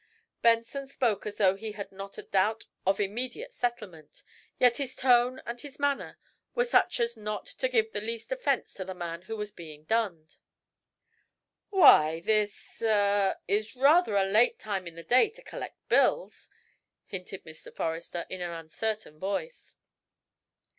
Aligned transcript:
Benson 0.41 0.87
spoke 0.87 1.27
as 1.27 1.37
though 1.37 1.53
he 1.55 1.73
had 1.73 1.91
not 1.91 2.17
a 2.17 2.23
doubt 2.23 2.65
of 2.87 2.99
immediate 2.99 3.53
settlement. 3.53 4.23
Yet 4.57 4.77
his 4.77 4.95
tone 4.95 5.43
and 5.45 5.61
his 5.61 5.77
manner 5.77 6.17
were 6.55 6.65
such 6.65 6.99
as 6.99 7.15
not 7.15 7.45
to 7.45 7.69
give 7.69 7.91
the 7.91 8.01
least 8.01 8.31
offense 8.31 8.73
to 8.73 8.83
the 8.85 8.95
man 8.95 9.21
who 9.21 9.37
was 9.37 9.51
being 9.51 9.83
"dunned." 9.83 10.37
"Why, 11.69 12.19
this 12.19 12.81
er 12.81 13.37
is 13.47 13.75
rather 13.75 14.15
a 14.17 14.25
late 14.25 14.57
time 14.57 14.87
in 14.87 14.95
the 14.95 15.03
day 15.03 15.29
to 15.29 15.43
collect 15.43 15.87
bills," 15.87 16.49
hinted 17.05 17.43
Mr. 17.45 17.71
Forrester, 17.71 18.25
in 18.27 18.41
an 18.41 18.49
uncertain 18.49 19.19
voice. 19.19 19.75